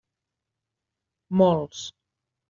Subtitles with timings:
[1.41, 1.83] Molts.